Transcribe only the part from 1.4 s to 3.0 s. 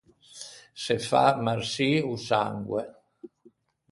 marçî o sangue.